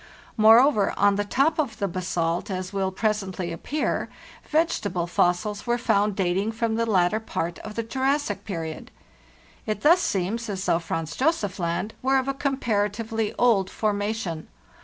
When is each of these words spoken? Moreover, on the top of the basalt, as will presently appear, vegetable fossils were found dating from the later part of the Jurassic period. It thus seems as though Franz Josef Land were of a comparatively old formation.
Moreover, 0.35 0.95
on 0.97 1.15
the 1.15 1.23
top 1.23 1.59
of 1.59 1.77
the 1.77 1.87
basalt, 1.87 2.49
as 2.49 2.73
will 2.73 2.91
presently 2.91 3.51
appear, 3.51 4.09
vegetable 4.49 5.05
fossils 5.05 5.67
were 5.67 5.77
found 5.77 6.15
dating 6.15 6.53
from 6.53 6.73
the 6.73 6.87
later 6.89 7.19
part 7.19 7.59
of 7.59 7.75
the 7.75 7.83
Jurassic 7.83 8.43
period. 8.43 8.89
It 9.67 9.81
thus 9.81 10.01
seems 10.01 10.49
as 10.49 10.65
though 10.65 10.79
Franz 10.79 11.15
Josef 11.15 11.59
Land 11.59 11.93
were 12.01 12.17
of 12.17 12.27
a 12.27 12.33
comparatively 12.33 13.35
old 13.37 13.69
formation. 13.69 14.47